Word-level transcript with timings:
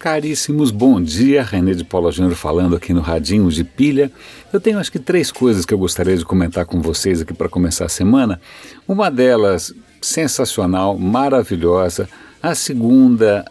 Caríssimos, 0.00 0.70
bom 0.70 0.98
dia. 0.98 1.42
René 1.42 1.74
de 1.74 1.84
Paula 1.84 2.10
Júnior 2.10 2.34
falando 2.34 2.74
aqui 2.74 2.94
no 2.94 3.02
Radinho 3.02 3.50
de 3.50 3.62
Pilha. 3.62 4.10
Eu 4.50 4.58
tenho 4.58 4.78
acho 4.78 4.90
que 4.90 4.98
três 4.98 5.30
coisas 5.30 5.66
que 5.66 5.74
eu 5.74 5.78
gostaria 5.78 6.16
de 6.16 6.24
comentar 6.24 6.64
com 6.64 6.80
vocês 6.80 7.20
aqui 7.20 7.34
para 7.34 7.50
começar 7.50 7.84
a 7.84 7.88
semana. 7.90 8.40
Uma 8.88 9.10
delas, 9.10 9.74
sensacional, 10.00 10.96
maravilhosa. 10.96 12.08
A 12.42 12.54
segunda, 12.54 13.44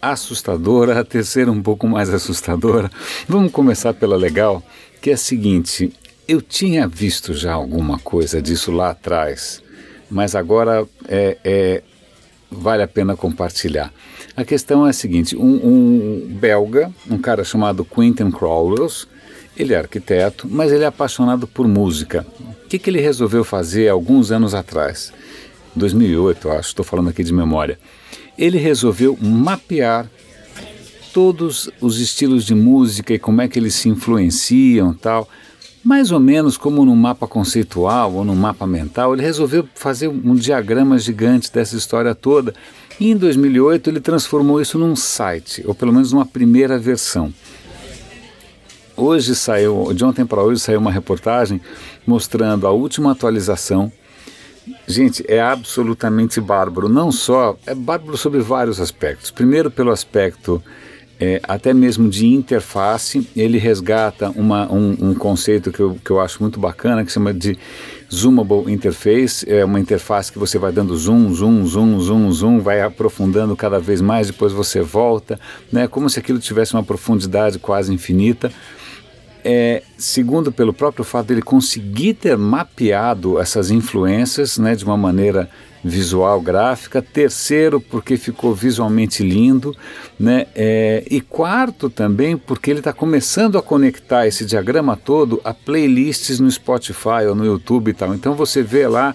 assustadora. 0.00 0.98
A 0.98 1.04
terceira, 1.04 1.52
um 1.52 1.62
pouco 1.62 1.86
mais 1.86 2.08
assustadora. 2.08 2.90
Vamos 3.28 3.52
começar 3.52 3.92
pela 3.92 4.16
legal, 4.16 4.62
que 4.98 5.10
é 5.10 5.12
a 5.12 5.18
seguinte: 5.18 5.92
eu 6.26 6.40
tinha 6.40 6.88
visto 6.88 7.34
já 7.34 7.52
alguma 7.52 7.98
coisa 7.98 8.40
disso 8.40 8.72
lá 8.72 8.92
atrás, 8.92 9.62
mas 10.10 10.34
agora 10.34 10.88
é, 11.06 11.36
é 11.44 11.82
vale 12.50 12.82
a 12.82 12.88
pena 12.88 13.14
compartilhar. 13.14 13.92
A 14.36 14.44
questão 14.44 14.86
é 14.86 14.90
a 14.90 14.92
seguinte: 14.92 15.36
um, 15.36 15.42
um 15.42 16.26
belga, 16.28 16.92
um 17.10 17.18
cara 17.18 17.44
chamado 17.44 17.84
Quentin 17.84 18.30
Crowlers, 18.30 19.06
ele 19.56 19.74
é 19.74 19.78
arquiteto, 19.78 20.48
mas 20.50 20.72
ele 20.72 20.84
é 20.84 20.86
apaixonado 20.86 21.46
por 21.46 21.68
música. 21.68 22.26
O 22.64 22.68
que, 22.68 22.78
que 22.78 22.88
ele 22.90 23.00
resolveu 23.00 23.44
fazer 23.44 23.88
alguns 23.88 24.30
anos 24.30 24.54
atrás? 24.54 25.12
2008, 25.74 26.48
eu 26.48 26.52
acho, 26.52 26.68
estou 26.68 26.84
falando 26.84 27.10
aqui 27.10 27.22
de 27.22 27.32
memória. 27.32 27.78
Ele 28.38 28.58
resolveu 28.58 29.16
mapear 29.20 30.10
todos 31.12 31.70
os 31.80 32.00
estilos 32.00 32.44
de 32.44 32.54
música 32.54 33.12
e 33.12 33.18
como 33.18 33.42
é 33.42 33.48
que 33.48 33.58
eles 33.58 33.74
se 33.74 33.88
influenciam 33.88 34.94
tal 34.94 35.28
mais 35.84 36.12
ou 36.12 36.20
menos 36.20 36.56
como 36.56 36.84
num 36.84 36.94
mapa 36.94 37.26
conceitual 37.26 38.14
ou 38.14 38.24
num 38.24 38.36
mapa 38.36 38.66
mental, 38.66 39.12
ele 39.12 39.22
resolveu 39.22 39.68
fazer 39.74 40.06
um 40.08 40.34
diagrama 40.34 40.98
gigante 40.98 41.52
dessa 41.52 41.76
história 41.76 42.14
toda. 42.14 42.54
E 43.02 43.10
em 43.10 43.16
2008 43.16 43.90
ele 43.90 43.98
transformou 43.98 44.60
isso 44.60 44.78
num 44.78 44.94
site, 44.94 45.60
ou 45.66 45.74
pelo 45.74 45.92
menos 45.92 46.12
numa 46.12 46.24
primeira 46.24 46.78
versão. 46.78 47.34
Hoje 48.96 49.34
saiu, 49.34 49.92
de 49.92 50.04
ontem 50.04 50.24
para 50.24 50.40
hoje 50.40 50.60
saiu 50.60 50.78
uma 50.78 50.92
reportagem 50.92 51.60
mostrando 52.06 52.64
a 52.64 52.70
última 52.70 53.10
atualização. 53.10 53.90
Gente, 54.86 55.24
é 55.26 55.40
absolutamente 55.40 56.40
bárbaro. 56.40 56.88
Não 56.88 57.10
só, 57.10 57.58
é 57.66 57.74
bárbaro 57.74 58.16
sobre 58.16 58.38
vários 58.38 58.80
aspectos. 58.80 59.32
Primeiro, 59.32 59.68
pelo 59.68 59.90
aspecto 59.90 60.62
é, 61.18 61.40
até 61.42 61.74
mesmo 61.74 62.08
de 62.08 62.28
interface, 62.28 63.28
ele 63.34 63.58
resgata 63.58 64.30
uma, 64.30 64.70
um, 64.72 65.10
um, 65.10 65.14
conceito 65.14 65.72
que 65.72 65.80
eu, 65.80 65.96
que 66.04 66.10
eu 66.12 66.20
acho 66.20 66.40
muito 66.40 66.60
bacana, 66.60 67.04
que 67.04 67.10
chama 67.10 67.34
de 67.34 67.58
Zoomable 68.12 68.70
Interface, 68.70 69.50
é 69.50 69.64
uma 69.64 69.80
interface 69.80 70.30
que 70.30 70.38
você 70.38 70.58
vai 70.58 70.70
dando 70.70 70.94
zoom, 70.94 71.32
zoom, 71.32 71.66
zoom, 71.66 71.98
zoom, 71.98 72.30
zoom, 72.30 72.60
vai 72.60 72.82
aprofundando 72.82 73.56
cada 73.56 73.78
vez 73.78 74.02
mais, 74.02 74.26
depois 74.26 74.52
você 74.52 74.82
volta, 74.82 75.40
né, 75.72 75.88
como 75.88 76.10
se 76.10 76.18
aquilo 76.18 76.38
tivesse 76.38 76.74
uma 76.74 76.84
profundidade 76.84 77.58
quase 77.58 77.92
infinita. 77.92 78.52
É, 79.42 79.82
segundo, 79.96 80.52
pelo 80.52 80.72
próprio 80.72 81.04
fato 81.04 81.28
dele 81.28 81.42
conseguir 81.42 82.14
ter 82.14 82.36
mapeado 82.36 83.40
essas 83.40 83.70
influências 83.70 84.58
né, 84.58 84.74
de 84.74 84.84
uma 84.84 84.96
maneira 84.96 85.48
visual, 85.82 86.40
gráfica. 86.40 87.02
Terceiro, 87.02 87.80
porque 87.80 88.16
ficou 88.16 88.54
visualmente 88.54 89.22
lindo. 89.22 89.76
Né? 90.18 90.46
É, 90.54 91.04
e 91.10 91.20
quarto 91.20 91.90
também, 91.90 92.36
porque 92.36 92.70
ele 92.70 92.80
está 92.80 92.92
começando 92.92 93.58
a 93.58 93.62
conectar 93.62 94.26
esse 94.26 94.44
diagrama 94.44 94.96
todo 94.96 95.40
a 95.44 95.52
playlists 95.52 96.38
no 96.38 96.50
Spotify 96.50 97.26
ou 97.28 97.34
no 97.34 97.44
YouTube 97.44 97.90
e 97.90 97.94
tal. 97.94 98.14
Então 98.14 98.34
você 98.34 98.62
vê 98.62 98.86
lá 98.86 99.14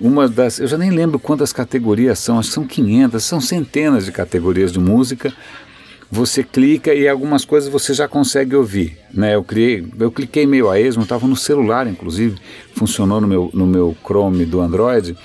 uma 0.00 0.28
das. 0.28 0.58
Eu 0.58 0.66
já 0.66 0.78
nem 0.78 0.90
lembro 0.90 1.18
quantas 1.18 1.52
categorias 1.52 2.18
são, 2.18 2.38
acho 2.38 2.48
que 2.48 2.54
são 2.54 2.66
500, 2.66 3.24
são 3.24 3.40
centenas 3.40 4.04
de 4.04 4.12
categorias 4.12 4.72
de 4.72 4.78
música. 4.78 5.32
Você 6.08 6.44
clica 6.44 6.94
e 6.94 7.08
algumas 7.08 7.44
coisas 7.44 7.68
você 7.68 7.92
já 7.92 8.06
consegue 8.06 8.54
ouvir. 8.54 8.96
Né? 9.12 9.34
Eu, 9.34 9.42
criei, 9.42 9.84
eu 9.98 10.08
cliquei 10.12 10.46
meio 10.46 10.70
a 10.70 10.78
esmo, 10.78 11.02
estava 11.02 11.26
no 11.26 11.34
celular, 11.34 11.88
inclusive, 11.88 12.36
funcionou 12.74 13.20
no 13.20 13.26
meu, 13.26 13.50
no 13.52 13.66
meu 13.66 13.96
Chrome 14.04 14.44
do 14.44 14.60
Android 14.60 15.16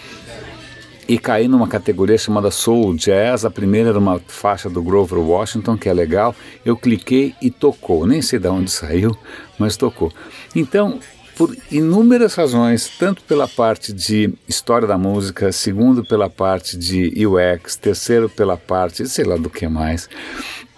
e 1.11 1.17
caí 1.17 1.45
numa 1.45 1.67
categoria 1.67 2.17
chamada 2.17 2.49
Soul 2.49 2.95
Jazz. 2.95 3.43
A 3.43 3.51
primeira 3.51 3.89
era 3.89 3.99
uma 3.99 4.17
faixa 4.27 4.69
do 4.69 4.81
Grover 4.81 5.19
Washington, 5.19 5.75
que 5.75 5.89
é 5.89 5.93
legal. 5.93 6.33
Eu 6.63 6.77
cliquei 6.77 7.35
e 7.41 7.51
tocou. 7.51 8.07
Nem 8.07 8.21
sei 8.21 8.39
de 8.39 8.47
onde 8.47 8.71
saiu, 8.71 9.13
mas 9.59 9.75
tocou. 9.75 10.09
Então, 10.55 11.01
por 11.35 11.53
inúmeras 11.69 12.35
razões, 12.35 12.89
tanto 12.97 13.23
pela 13.23 13.45
parte 13.45 13.91
de 13.91 14.33
história 14.47 14.87
da 14.87 14.97
música, 14.97 15.51
segundo 15.51 16.01
pela 16.01 16.29
parte 16.29 16.77
de 16.77 17.27
UX, 17.27 17.75
terceiro 17.75 18.29
pela 18.29 18.55
parte, 18.55 19.05
sei 19.05 19.25
lá 19.25 19.35
do 19.35 19.49
que 19.49 19.67
mais. 19.67 20.07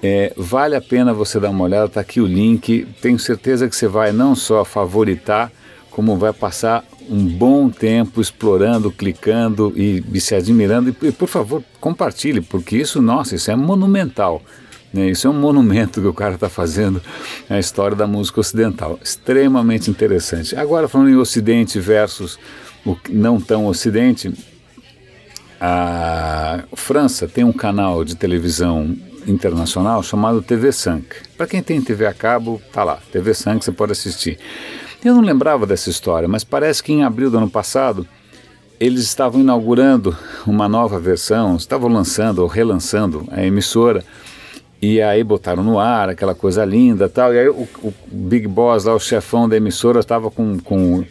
É, 0.01 0.33
vale 0.35 0.75
a 0.75 0.81
pena 0.81 1.13
você 1.13 1.39
dar 1.39 1.51
uma 1.51 1.63
olhada, 1.63 1.85
está 1.85 2.01
aqui 2.01 2.19
o 2.19 2.25
link. 2.25 2.87
Tenho 3.03 3.19
certeza 3.19 3.69
que 3.69 3.75
você 3.75 3.87
vai 3.87 4.11
não 4.11 4.33
só 4.35 4.65
favoritar, 4.65 5.51
como 5.91 6.17
vai 6.17 6.33
passar 6.33 6.83
um 7.09 7.25
bom 7.25 7.69
tempo 7.69 8.21
explorando, 8.21 8.91
clicando 8.91 9.73
e, 9.75 10.03
e 10.13 10.21
se 10.21 10.35
admirando. 10.35 10.95
E, 11.01 11.07
e, 11.07 11.11
por 11.11 11.27
favor, 11.27 11.63
compartilhe, 11.79 12.41
porque 12.41 12.77
isso, 12.77 13.01
nossa, 13.01 13.35
isso 13.35 13.51
é 13.51 13.55
monumental. 13.55 14.41
Né? 14.93 15.09
Isso 15.09 15.27
é 15.27 15.29
um 15.29 15.39
monumento 15.39 15.99
que 15.99 16.07
o 16.07 16.13
cara 16.13 16.35
está 16.35 16.49
fazendo 16.49 17.01
à 17.49 17.59
história 17.59 17.97
da 17.97 18.05
música 18.05 18.39
ocidental. 18.39 18.99
Extremamente 19.03 19.89
interessante. 19.89 20.55
Agora, 20.55 20.87
falando 20.87 21.09
em 21.09 21.15
Ocidente 21.15 21.79
versus 21.79 22.37
o 22.85 22.95
não 23.09 23.39
tão 23.41 23.65
Ocidente, 23.65 24.31
a 25.59 26.63
França 26.75 27.27
tem 27.27 27.43
um 27.43 27.53
canal 27.53 28.03
de 28.03 28.15
televisão 28.15 28.95
internacional 29.25 30.03
chamado 30.03 30.41
TV 30.41 30.71
5. 30.71 31.05
Para 31.37 31.47
quem 31.47 31.63
tem 31.63 31.81
TV 31.81 32.05
a 32.05 32.13
cabo, 32.13 32.61
tá 32.71 32.83
lá, 32.83 32.99
TV 33.11 33.33
5 33.33 33.63
você 33.63 33.71
pode 33.71 33.93
assistir. 33.93 34.37
Eu 35.03 35.15
não 35.15 35.21
lembrava 35.21 35.65
dessa 35.65 35.89
história, 35.89 36.29
mas 36.29 36.45
parece 36.45 36.81
que 36.81 36.93
em 36.93 37.03
abril 37.03 37.29
do 37.29 37.37
ano 37.37 37.49
passado 37.49 38.07
eles 38.79 39.01
estavam 39.01 39.41
inaugurando 39.41 40.15
uma 40.47 40.69
nova 40.69 40.97
versão, 40.97 41.57
estavam 41.57 41.89
lançando 41.89 42.39
ou 42.39 42.47
relançando 42.47 43.27
a 43.29 43.45
emissora. 43.45 44.03
E 44.81 45.01
aí 45.01 45.21
botaram 45.21 45.61
no 45.61 45.77
ar 45.77 46.09
aquela 46.09 46.33
coisa 46.33 46.63
linda 46.63 47.09
tal. 47.09 47.33
E 47.33 47.39
aí 47.39 47.49
o, 47.49 47.67
o 47.83 47.93
Big 48.07 48.47
Boss 48.47 48.85
lá, 48.85 48.95
o 48.95 48.99
chefão 48.99 49.47
da 49.47 49.57
emissora, 49.57 49.99
estava 49.99 50.31
com, 50.31 50.57
com 50.59 51.03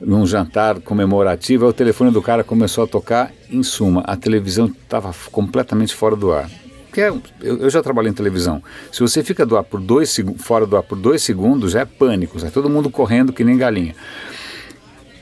num 0.00 0.26
jantar 0.26 0.80
comemorativo, 0.80 1.64
aí 1.64 1.70
o 1.70 1.74
telefone 1.74 2.10
do 2.10 2.22
cara 2.22 2.42
começou 2.42 2.84
a 2.84 2.86
tocar. 2.86 3.32
Em 3.50 3.62
suma, 3.62 4.02
a 4.06 4.16
televisão 4.16 4.66
estava 4.66 5.14
completamente 5.30 5.94
fora 5.94 6.16
do 6.16 6.32
ar 6.32 6.50
porque 6.96 7.00
é, 7.02 7.08
eu, 7.42 7.58
eu, 7.58 7.70
já 7.70 7.82
trabalhei 7.82 8.10
em 8.10 8.14
televisão. 8.14 8.62
Se 8.90 9.00
você 9.00 9.22
fica 9.22 9.44
do 9.44 9.56
ar 9.56 9.64
por 9.64 9.80
dois, 9.80 10.16
fora 10.38 10.66
do 10.66 10.76
ar 10.78 10.82
por 10.82 10.96
dois 10.96 11.22
segundos, 11.22 11.74
é 11.74 11.84
pânico, 11.84 12.38
é 12.42 12.48
todo 12.48 12.70
mundo 12.70 12.88
correndo 12.88 13.34
que 13.34 13.44
nem 13.44 13.58
galinha. 13.58 13.94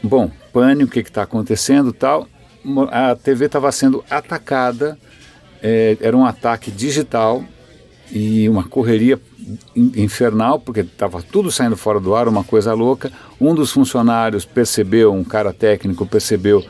Bom, 0.00 0.30
pânico, 0.52 0.90
o 0.90 0.92
que 0.92 1.00
está 1.00 1.22
acontecendo 1.22 1.92
tal. 1.92 2.28
A 2.92 3.16
TV 3.16 3.46
estava 3.46 3.70
sendo 3.72 4.04
atacada, 4.08 4.96
é, 5.60 5.96
era 6.00 6.16
um 6.16 6.24
ataque 6.24 6.70
digital 6.70 7.44
e 8.10 8.48
uma 8.48 8.62
correria 8.62 9.20
infernal, 9.74 10.60
porque 10.60 10.80
estava 10.80 11.20
tudo 11.22 11.50
saindo 11.50 11.76
fora 11.76 11.98
do 11.98 12.14
ar, 12.14 12.28
uma 12.28 12.44
coisa 12.44 12.72
louca. 12.72 13.10
Um 13.40 13.52
dos 13.52 13.72
funcionários 13.72 14.44
percebeu, 14.44 15.12
um 15.12 15.24
cara 15.24 15.52
técnico 15.52 16.06
percebeu 16.06 16.64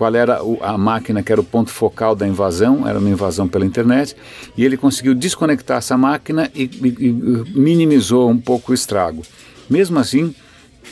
qual 0.00 0.14
era 0.14 0.40
a 0.62 0.78
máquina 0.78 1.22
que 1.22 1.30
era 1.30 1.42
o 1.42 1.44
ponto 1.44 1.68
focal 1.68 2.16
da 2.16 2.26
invasão, 2.26 2.88
era 2.88 2.98
uma 2.98 3.10
invasão 3.10 3.46
pela 3.46 3.66
internet, 3.66 4.16
e 4.56 4.64
ele 4.64 4.78
conseguiu 4.78 5.14
desconectar 5.14 5.76
essa 5.76 5.94
máquina 5.94 6.50
e, 6.54 6.62
e, 6.62 7.06
e 7.08 7.12
minimizou 7.54 8.30
um 8.30 8.38
pouco 8.38 8.72
o 8.72 8.74
estrago. 8.74 9.20
Mesmo 9.68 9.98
assim, 9.98 10.34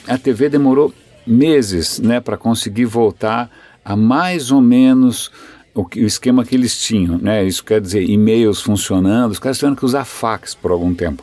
a 0.06 0.18
TV 0.18 0.50
demorou 0.50 0.92
meses 1.26 1.98
né, 1.98 2.20
para 2.20 2.36
conseguir 2.36 2.84
voltar 2.84 3.50
a 3.82 3.96
mais 3.96 4.50
ou 4.50 4.60
menos 4.60 5.30
o, 5.74 5.86
que, 5.86 6.04
o, 6.04 6.06
esquema 6.06 6.44
que 6.44 6.54
eles 6.54 6.78
tinham. 6.78 7.16
Né? 7.16 7.46
Isso 7.46 7.64
quer 7.64 7.80
dizer, 7.80 8.02
e-mails 8.02 8.60
funcionando, 8.60 9.32
os 9.32 9.38
caras 9.38 9.56
tiveram 9.56 9.74
que 9.74 9.86
usar 9.86 10.04
fax 10.04 10.54
por 10.54 10.70
algum 10.70 10.92
tempo. 10.92 11.22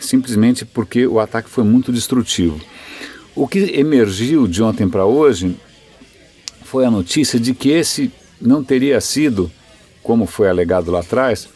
Simplesmente 0.00 0.64
porque 0.64 1.06
o 1.06 1.20
ataque 1.20 1.50
foi 1.50 1.62
muito 1.62 1.92
destrutivo. 1.92 2.58
O 3.34 3.46
que 3.46 3.58
emergiu 3.78 4.48
de 4.48 4.62
ontem 4.62 4.88
para 4.88 5.04
hoje 5.04 5.56
foi 6.66 6.84
a 6.84 6.90
notícia 6.90 7.38
de 7.38 7.54
que 7.54 7.70
esse 7.70 8.12
não 8.40 8.62
teria 8.62 9.00
sido, 9.00 9.50
como 10.02 10.26
foi 10.26 10.48
alegado 10.48 10.90
lá 10.90 11.00
atrás, 11.00 11.48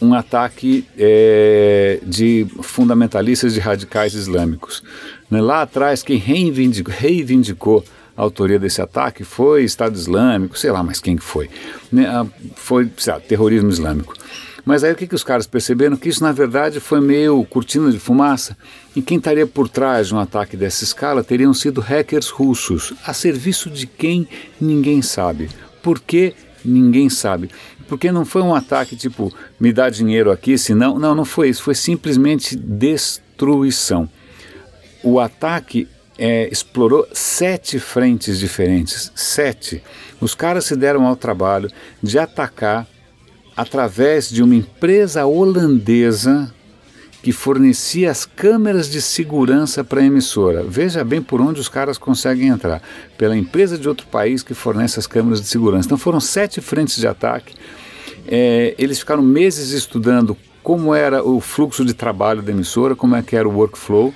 um 0.00 0.14
ataque 0.14 0.86
é, 0.96 1.98
de 2.04 2.46
fundamentalistas 2.62 3.54
de 3.54 3.60
radicais 3.60 4.14
islâmicos. 4.14 4.82
Né, 5.30 5.40
lá 5.40 5.62
atrás, 5.62 6.02
quem 6.02 6.18
reivindicou, 6.18 6.94
reivindicou 6.96 7.84
a 8.16 8.22
autoria 8.22 8.58
desse 8.58 8.82
ataque 8.82 9.24
foi 9.24 9.62
Estado 9.62 9.96
Islâmico, 9.96 10.58
sei 10.58 10.70
lá 10.72 10.82
mais 10.82 11.00
quem 11.00 11.16
foi. 11.18 11.48
Né, 11.90 12.06
foi 12.56 12.90
lá, 13.06 13.20
terrorismo 13.20 13.70
islâmico. 13.70 14.14
Mas 14.68 14.84
aí 14.84 14.92
o 14.92 14.94
que, 14.94 15.06
que 15.06 15.14
os 15.14 15.24
caras 15.24 15.46
perceberam? 15.46 15.96
Que 15.96 16.10
isso 16.10 16.22
na 16.22 16.30
verdade 16.30 16.78
foi 16.78 17.00
meio 17.00 17.42
cortina 17.46 17.90
de 17.90 17.98
fumaça. 17.98 18.54
E 18.94 19.00
quem 19.00 19.16
estaria 19.16 19.46
por 19.46 19.66
trás 19.66 20.08
de 20.08 20.14
um 20.14 20.18
ataque 20.18 20.58
dessa 20.58 20.84
escala 20.84 21.24
teriam 21.24 21.54
sido 21.54 21.80
hackers 21.80 22.28
russos, 22.28 22.92
a 23.02 23.14
serviço 23.14 23.70
de 23.70 23.86
quem 23.86 24.28
ninguém 24.60 25.00
sabe. 25.00 25.48
Por 25.82 25.98
quê? 25.98 26.34
Ninguém 26.62 27.08
sabe. 27.08 27.50
Porque 27.86 28.12
não 28.12 28.26
foi 28.26 28.42
um 28.42 28.54
ataque 28.54 28.94
tipo, 28.94 29.32
me 29.58 29.72
dá 29.72 29.88
dinheiro 29.88 30.30
aqui, 30.30 30.58
senão. 30.58 30.98
Não, 30.98 31.14
não 31.14 31.24
foi 31.24 31.48
isso. 31.48 31.62
Foi 31.62 31.74
simplesmente 31.74 32.54
destruição. 32.54 34.06
O 35.02 35.18
ataque 35.18 35.88
é, 36.18 36.46
explorou 36.52 37.08
sete 37.14 37.78
frentes 37.78 38.38
diferentes. 38.38 39.10
Sete. 39.14 39.82
Os 40.20 40.34
caras 40.34 40.66
se 40.66 40.76
deram 40.76 41.06
ao 41.06 41.16
trabalho 41.16 41.70
de 42.02 42.18
atacar 42.18 42.86
através 43.58 44.30
de 44.30 44.40
uma 44.40 44.54
empresa 44.54 45.26
holandesa 45.26 46.54
que 47.20 47.32
fornecia 47.32 48.08
as 48.08 48.24
câmeras 48.24 48.88
de 48.88 49.02
segurança 49.02 49.82
para 49.82 50.00
a 50.00 50.04
emissora. 50.04 50.62
Veja 50.62 51.02
bem 51.02 51.20
por 51.20 51.40
onde 51.40 51.58
os 51.60 51.68
caras 51.68 51.98
conseguem 51.98 52.50
entrar. 52.50 52.80
Pela 53.18 53.36
empresa 53.36 53.76
de 53.76 53.88
outro 53.88 54.06
país 54.06 54.44
que 54.44 54.54
fornece 54.54 55.00
as 55.00 55.08
câmeras 55.08 55.40
de 55.40 55.48
segurança. 55.48 55.88
Então 55.88 55.98
foram 55.98 56.20
sete 56.20 56.60
frentes 56.60 56.98
de 56.98 57.08
ataque. 57.08 57.56
É, 58.28 58.76
eles 58.78 59.00
ficaram 59.00 59.24
meses 59.24 59.72
estudando 59.72 60.36
como 60.62 60.94
era 60.94 61.24
o 61.24 61.40
fluxo 61.40 61.84
de 61.84 61.94
trabalho 61.94 62.42
da 62.42 62.52
emissora, 62.52 62.94
como 62.94 63.16
é 63.16 63.22
que 63.22 63.34
era 63.34 63.48
o 63.48 63.52
workflow, 63.52 64.14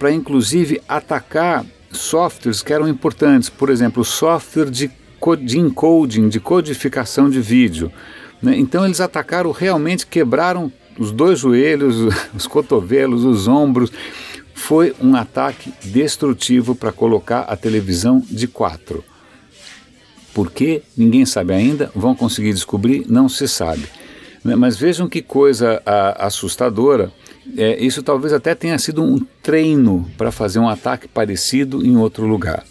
para 0.00 0.10
inclusive 0.10 0.82
atacar 0.88 1.64
softwares 1.92 2.60
que 2.60 2.72
eram 2.72 2.88
importantes. 2.88 3.48
Por 3.48 3.70
exemplo, 3.70 4.02
o 4.02 4.04
software 4.04 4.68
de, 4.68 4.90
de 5.44 5.60
encoding, 5.60 6.28
de 6.28 6.40
codificação 6.40 7.30
de 7.30 7.40
vídeo. 7.40 7.92
Né? 8.42 8.58
Então 8.58 8.84
eles 8.84 9.00
atacaram 9.00 9.50
realmente, 9.50 10.06
quebraram 10.06 10.72
os 10.98 11.12
dois 11.12 11.38
joelhos, 11.38 11.96
os 12.34 12.46
cotovelos, 12.46 13.24
os 13.24 13.48
ombros. 13.48 13.90
Foi 14.54 14.94
um 15.00 15.16
ataque 15.16 15.72
destrutivo 15.82 16.74
para 16.74 16.92
colocar 16.92 17.40
a 17.40 17.56
televisão 17.56 18.22
de 18.30 18.46
quatro. 18.46 19.02
Por 20.34 20.50
que? 20.50 20.82
Ninguém 20.96 21.26
sabe 21.26 21.52
ainda, 21.52 21.90
vão 21.94 22.14
conseguir 22.14 22.52
descobrir, 22.52 23.04
não 23.08 23.28
se 23.28 23.48
sabe. 23.48 23.84
Né, 24.44 24.54
mas 24.56 24.76
vejam 24.76 25.08
que 25.08 25.22
coisa 25.22 25.82
assustadora. 26.16 27.12
É, 27.56 27.82
isso 27.82 28.02
talvez 28.02 28.32
até 28.32 28.54
tenha 28.54 28.78
sido 28.78 29.02
um 29.02 29.18
treino 29.42 30.08
para 30.16 30.30
fazer 30.30 30.58
um 30.58 30.68
ataque 30.68 31.08
parecido 31.08 31.84
em 31.84 31.96
outro 31.96 32.26
lugar. 32.26 32.64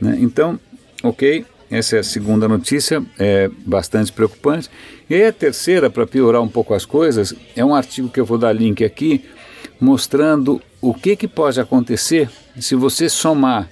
Né? 0.00 0.18
Então, 0.20 0.58
ok, 1.02 1.44
essa 1.70 1.96
é 1.96 1.98
a 1.98 2.04
segunda 2.04 2.46
notícia, 2.46 3.02
é 3.18 3.50
bastante 3.64 4.12
preocupante. 4.12 4.70
E 5.08 5.14
aí 5.14 5.26
a 5.26 5.32
terceira, 5.32 5.90
para 5.90 6.06
piorar 6.06 6.40
um 6.42 6.48
pouco 6.48 6.74
as 6.74 6.84
coisas, 6.84 7.34
é 7.54 7.64
um 7.64 7.74
artigo 7.74 8.08
que 8.08 8.20
eu 8.20 8.24
vou 8.24 8.38
dar 8.38 8.52
link 8.52 8.84
aqui, 8.84 9.24
mostrando 9.80 10.62
o 10.80 10.94
que, 10.94 11.16
que 11.16 11.28
pode 11.28 11.60
acontecer 11.60 12.30
se 12.58 12.74
você 12.74 13.08
somar 13.08 13.68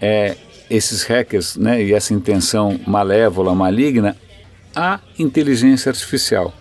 é, 0.00 0.36
esses 0.70 1.02
hackers 1.02 1.56
né, 1.56 1.82
e 1.82 1.92
essa 1.92 2.14
intenção 2.14 2.80
malévola, 2.86 3.54
maligna, 3.54 4.16
à 4.74 5.00
inteligência 5.18 5.90
artificial. 5.90 6.52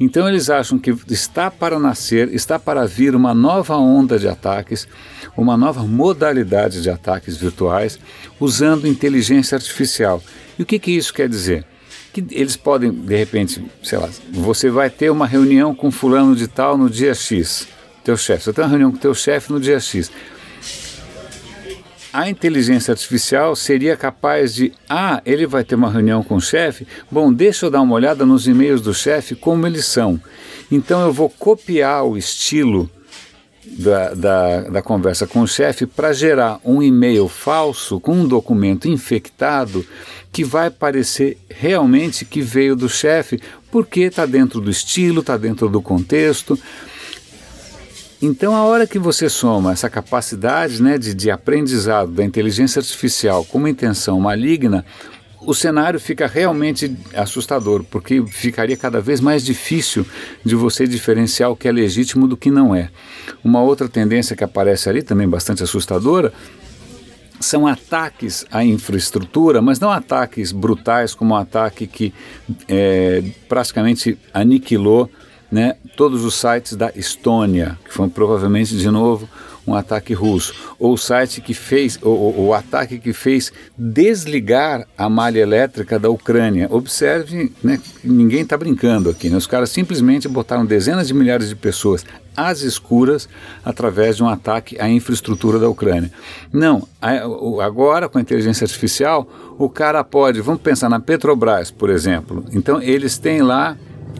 Então 0.00 0.26
eles 0.26 0.48
acham 0.48 0.78
que 0.78 0.96
está 1.10 1.50
para 1.50 1.78
nascer, 1.78 2.32
está 2.32 2.58
para 2.58 2.86
vir 2.86 3.14
uma 3.14 3.34
nova 3.34 3.76
onda 3.76 4.18
de 4.18 4.26
ataques, 4.26 4.88
uma 5.36 5.58
nova 5.58 5.82
modalidade 5.82 6.80
de 6.80 6.88
ataques 6.88 7.36
virtuais 7.36 8.00
usando 8.40 8.88
inteligência 8.88 9.56
artificial. 9.56 10.22
E 10.58 10.62
o 10.62 10.66
que, 10.66 10.78
que 10.78 10.90
isso 10.90 11.12
quer 11.12 11.28
dizer? 11.28 11.66
Que 12.14 12.24
eles 12.30 12.56
podem, 12.56 12.90
de 12.90 13.14
repente, 13.14 13.62
sei 13.82 13.98
lá, 13.98 14.08
você 14.32 14.70
vai 14.70 14.88
ter 14.88 15.10
uma 15.10 15.26
reunião 15.26 15.74
com 15.74 15.90
fulano 15.90 16.34
de 16.34 16.48
tal 16.48 16.78
no 16.78 16.88
dia 16.88 17.14
X, 17.14 17.68
teu 18.02 18.16
chefe, 18.16 18.44
você 18.44 18.52
tem 18.54 18.64
uma 18.64 18.70
reunião 18.70 18.90
com 18.90 18.96
teu 18.96 19.14
chefe 19.14 19.52
no 19.52 19.60
dia 19.60 19.78
X 19.78 20.10
a 22.12 22.28
inteligência 22.28 22.92
artificial 22.92 23.54
seria 23.54 23.96
capaz 23.96 24.54
de, 24.54 24.72
ah, 24.88 25.22
ele 25.24 25.46
vai 25.46 25.64
ter 25.64 25.74
uma 25.74 25.90
reunião 25.90 26.22
com 26.22 26.36
o 26.36 26.40
chefe, 26.40 26.86
bom, 27.10 27.32
deixa 27.32 27.66
eu 27.66 27.70
dar 27.70 27.80
uma 27.80 27.94
olhada 27.94 28.26
nos 28.26 28.46
e-mails 28.46 28.80
do 28.80 28.92
chefe, 28.92 29.34
como 29.34 29.66
eles 29.66 29.86
são. 29.86 30.20
Então 30.70 31.00
eu 31.02 31.12
vou 31.12 31.28
copiar 31.28 32.04
o 32.04 32.16
estilo 32.16 32.90
da, 33.64 34.14
da, 34.14 34.60
da 34.62 34.82
conversa 34.82 35.26
com 35.26 35.42
o 35.42 35.48
chefe 35.48 35.86
para 35.86 36.12
gerar 36.12 36.60
um 36.64 36.82
e-mail 36.82 37.28
falso 37.28 38.00
com 38.00 38.12
um 38.12 38.26
documento 38.26 38.88
infectado 38.88 39.84
que 40.32 40.44
vai 40.44 40.70
parecer 40.70 41.38
realmente 41.48 42.24
que 42.24 42.40
veio 42.40 42.74
do 42.74 42.88
chefe, 42.88 43.40
porque 43.70 44.00
está 44.00 44.26
dentro 44.26 44.60
do 44.60 44.70
estilo, 44.70 45.20
está 45.20 45.36
dentro 45.36 45.68
do 45.68 45.82
contexto. 45.82 46.58
Então, 48.22 48.54
a 48.54 48.64
hora 48.64 48.86
que 48.86 48.98
você 48.98 49.30
soma 49.30 49.72
essa 49.72 49.88
capacidade 49.88 50.82
né, 50.82 50.98
de, 50.98 51.14
de 51.14 51.30
aprendizado 51.30 52.10
da 52.10 52.22
inteligência 52.22 52.80
artificial 52.80 53.46
com 53.46 53.56
uma 53.56 53.70
intenção 53.70 54.20
maligna, 54.20 54.84
o 55.40 55.54
cenário 55.54 55.98
fica 55.98 56.26
realmente 56.26 56.94
assustador, 57.14 57.82
porque 57.82 58.22
ficaria 58.26 58.76
cada 58.76 59.00
vez 59.00 59.22
mais 59.22 59.42
difícil 59.42 60.06
de 60.44 60.54
você 60.54 60.86
diferenciar 60.86 61.50
o 61.50 61.56
que 61.56 61.66
é 61.66 61.72
legítimo 61.72 62.28
do 62.28 62.36
que 62.36 62.50
não 62.50 62.74
é. 62.74 62.90
Uma 63.42 63.62
outra 63.62 63.88
tendência 63.88 64.36
que 64.36 64.44
aparece 64.44 64.90
ali, 64.90 65.02
também 65.02 65.26
bastante 65.26 65.62
assustadora, 65.62 66.30
são 67.40 67.66
ataques 67.66 68.44
à 68.50 68.62
infraestrutura, 68.62 69.62
mas 69.62 69.80
não 69.80 69.90
ataques 69.90 70.52
brutais 70.52 71.14
como 71.14 71.32
o 71.32 71.38
um 71.38 71.40
ataque 71.40 71.86
que 71.86 72.12
é, 72.68 73.24
praticamente 73.48 74.18
aniquilou 74.34 75.10
né, 75.50 75.76
todos 75.96 76.24
os 76.24 76.34
sites 76.34 76.76
da 76.76 76.90
Estônia, 76.94 77.78
que 77.84 77.92
foi 77.92 78.08
provavelmente 78.08 78.76
de 78.76 78.90
novo 78.90 79.28
um 79.66 79.74
ataque 79.74 80.14
russo, 80.14 80.54
ou 80.78 80.94
o 80.94 80.98
site 80.98 81.40
que 81.40 81.54
fez, 81.54 81.98
ou, 82.02 82.46
o 82.46 82.54
ataque 82.54 82.98
que 82.98 83.12
fez 83.12 83.52
desligar 83.76 84.86
a 84.96 85.08
malha 85.08 85.40
elétrica 85.40 85.98
da 85.98 86.10
Ucrânia. 86.10 86.66
Observe, 86.70 87.52
né, 87.62 87.80
ninguém 88.02 88.40
está 88.40 88.56
brincando 88.56 89.10
aqui, 89.10 89.28
né, 89.28 89.36
os 89.36 89.46
caras 89.46 89.70
simplesmente 89.70 90.26
botaram 90.26 90.64
dezenas 90.64 91.08
de 91.08 91.14
milhares 91.14 91.48
de 91.48 91.54
pessoas 91.54 92.04
às 92.36 92.62
escuras 92.62 93.28
através 93.64 94.16
de 94.16 94.22
um 94.22 94.28
ataque 94.28 94.80
à 94.80 94.88
infraestrutura 94.88 95.58
da 95.58 95.68
Ucrânia. 95.68 96.10
Não, 96.52 96.88
agora 97.62 98.08
com 98.08 98.18
a 98.18 98.20
inteligência 98.20 98.64
artificial, 98.64 99.28
o 99.58 99.68
cara 99.68 100.02
pode, 100.02 100.40
vamos 100.40 100.62
pensar 100.62 100.88
na 100.88 100.98
Petrobras, 100.98 101.70
por 101.70 101.90
exemplo. 101.90 102.44
Então 102.52 102.80
eles 102.80 103.18
têm 103.18 103.42
lá 103.42 103.76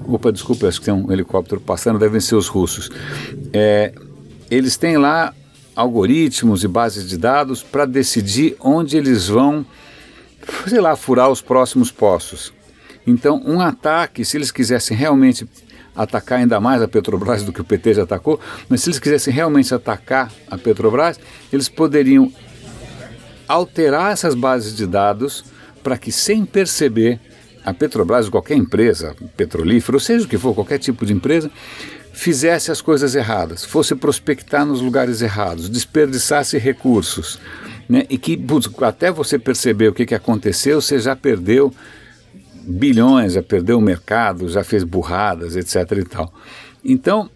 Opa, 0.06 0.32
desculpa, 0.32 0.66
acho 0.66 0.80
que 0.80 0.86
tem 0.86 0.94
um 0.94 1.10
helicóptero 1.12 1.60
passando, 1.60 1.98
devem 1.98 2.20
ser 2.20 2.34
os 2.34 2.48
russos. 2.48 2.90
É, 3.52 3.92
eles 4.50 4.76
têm 4.76 4.96
lá 4.96 5.32
algoritmos 5.74 6.64
e 6.64 6.68
bases 6.68 7.08
de 7.08 7.16
dados 7.16 7.62
para 7.62 7.86
decidir 7.86 8.56
onde 8.60 8.96
eles 8.96 9.28
vão, 9.28 9.64
sei 10.66 10.80
lá, 10.80 10.96
furar 10.96 11.30
os 11.30 11.40
próximos 11.40 11.90
poços. 11.90 12.52
Então, 13.06 13.42
um 13.44 13.60
ataque, 13.60 14.24
se 14.24 14.36
eles 14.36 14.50
quisessem 14.50 14.96
realmente 14.96 15.48
atacar 15.94 16.38
ainda 16.38 16.60
mais 16.60 16.82
a 16.82 16.88
Petrobras 16.88 17.42
do 17.42 17.52
que 17.52 17.60
o 17.60 17.64
PT 17.64 17.94
já 17.94 18.02
atacou, 18.02 18.38
mas 18.68 18.82
se 18.82 18.88
eles 18.88 18.98
quisessem 18.98 19.32
realmente 19.32 19.74
atacar 19.74 20.30
a 20.50 20.56
Petrobras, 20.56 21.18
eles 21.52 21.68
poderiam 21.68 22.32
alterar 23.48 24.12
essas 24.12 24.34
bases 24.34 24.76
de 24.76 24.86
dados 24.86 25.44
para 25.82 25.98
que, 25.98 26.12
sem 26.12 26.44
perceber, 26.44 27.18
a 27.64 27.74
Petrobras, 27.74 28.26
ou 28.26 28.32
qualquer 28.32 28.56
empresa 28.56 29.14
petrolífera, 29.36 29.96
ou 29.96 30.00
seja 30.00 30.24
o 30.24 30.28
que 30.28 30.38
for, 30.38 30.54
qualquer 30.54 30.78
tipo 30.78 31.04
de 31.04 31.12
empresa, 31.12 31.50
fizesse 32.12 32.70
as 32.70 32.80
coisas 32.80 33.14
erradas, 33.14 33.64
fosse 33.64 33.94
prospectar 33.94 34.66
nos 34.66 34.80
lugares 34.80 35.22
errados, 35.22 35.68
desperdiçasse 35.68 36.58
recursos, 36.58 37.38
né? 37.88 38.04
e 38.10 38.18
que 38.18 38.38
até 38.82 39.10
você 39.10 39.38
perceber 39.38 39.88
o 39.88 39.92
que, 39.92 40.06
que 40.06 40.14
aconteceu, 40.14 40.80
você 40.80 40.98
já 40.98 41.14
perdeu 41.14 41.72
bilhões, 42.62 43.34
já 43.34 43.42
perdeu 43.42 43.78
o 43.78 43.82
mercado, 43.82 44.48
já 44.48 44.62
fez 44.62 44.84
burradas, 44.84 45.56
etc. 45.56 45.98
e 45.98 46.04
tal. 46.04 46.32
Então, 46.84 47.30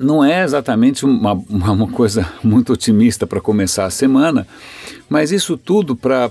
não 0.00 0.24
é 0.24 0.42
exatamente 0.42 1.04
uma, 1.04 1.34
uma 1.34 1.86
coisa 1.88 2.26
muito 2.42 2.72
otimista 2.72 3.26
para 3.26 3.38
começar 3.38 3.84
a 3.84 3.90
semana, 3.90 4.46
mas 5.10 5.30
isso 5.30 5.58
tudo 5.58 5.94
para 5.94 6.30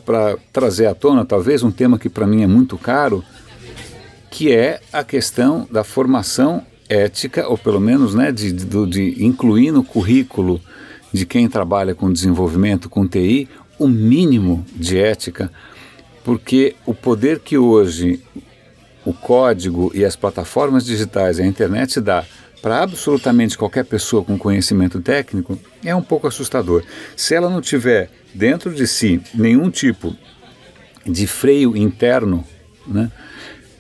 trazer 0.52 0.88
à 0.88 0.96
tona, 0.96 1.24
talvez, 1.24 1.62
um 1.62 1.70
tema 1.70 2.00
que 2.00 2.10
para 2.10 2.26
mim 2.26 2.42
é 2.42 2.48
muito 2.48 2.78
caro, 2.80 3.24
que 4.32 4.52
é 4.52 4.82
a 4.92 5.04
questão 5.04 5.68
da 5.72 5.84
formação 5.84 6.64
ética, 6.90 7.48
ou 7.48 7.60
pelo 7.60 7.80
menos 7.80 8.16
né, 8.16 8.32
de, 8.32 8.52
de, 8.52 8.86
de 8.88 9.24
incluir 9.24 9.72
no 9.72 9.84
currículo 9.84 10.60
de 11.14 11.24
quem 11.26 11.48
trabalha 11.48 11.94
com 11.94 12.12
desenvolvimento, 12.12 12.90
com 12.90 13.08
TI, 13.08 13.48
o 13.78 13.88
mínimo 13.88 14.66
de 14.76 14.98
ética, 14.98 15.52
porque 16.24 16.76
o 16.88 16.94
poder 16.94 17.40
que 17.40 17.58
hoje 17.58 18.20
o 19.06 19.14
código 19.14 19.92
e 19.94 20.04
as 20.04 20.16
plataformas 20.16 20.86
digitais, 20.86 21.40
a 21.40 21.46
internet 21.46 22.02
dá 22.02 22.26
para 22.62 22.84
absolutamente 22.84 23.58
qualquer 23.58 23.86
pessoa 23.86 24.24
com 24.24 24.38
conhecimento 24.38 25.00
técnico 25.02 25.58
é 25.84 25.96
um 25.96 26.02
pouco 26.02 26.28
assustador. 26.28 26.84
Se 27.16 27.34
ela 27.34 27.50
não 27.50 27.62
tiver 27.62 28.10
dentro 28.34 28.74
de 28.74 28.86
si 28.88 29.22
nenhum 29.34 29.70
tipo 29.70 30.16
de 31.06 31.26
freio 31.26 31.76
interno, 31.76 32.44
né, 32.86 33.12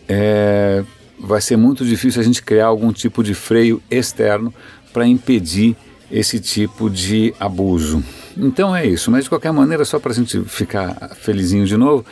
é, 0.07 0.83
vai 1.19 1.41
ser 1.41 1.57
muito 1.57 1.85
difícil 1.85 2.21
a 2.21 2.23
gente 2.23 2.41
criar 2.41 2.67
algum 2.67 2.91
tipo 2.91 3.23
de 3.23 3.33
freio 3.33 3.81
externo 3.91 4.53
para 4.93 5.05
impedir 5.05 5.75
esse 6.11 6.39
tipo 6.39 6.89
de 6.89 7.33
abuso. 7.39 8.03
Então 8.35 8.75
é 8.75 8.85
isso, 8.85 9.11
mas 9.11 9.25
de 9.25 9.29
qualquer 9.29 9.51
maneira, 9.51 9.85
só 9.85 9.99
para 9.99 10.11
a 10.11 10.15
gente 10.15 10.41
ficar 10.45 11.11
felizinho 11.15 11.65
de 11.65 11.77
novo, 11.77 12.05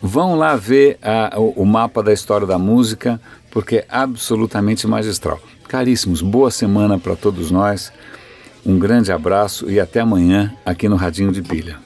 vão 0.00 0.36
lá 0.36 0.56
ver 0.56 0.98
a, 1.02 1.38
o, 1.38 1.62
o 1.62 1.66
mapa 1.66 2.02
da 2.02 2.12
história 2.12 2.46
da 2.46 2.58
música, 2.58 3.20
porque 3.50 3.76
é 3.76 3.86
absolutamente 3.88 4.86
magistral. 4.86 5.40
Caríssimos, 5.72 6.20
boa 6.20 6.50
semana 6.50 6.98
para 6.98 7.16
todos 7.16 7.50
nós, 7.50 7.90
um 8.62 8.78
grande 8.78 9.10
abraço 9.10 9.70
e 9.70 9.80
até 9.80 10.00
amanhã 10.00 10.54
aqui 10.66 10.86
no 10.86 10.96
Radinho 10.96 11.32
de 11.32 11.40
Pilha. 11.40 11.78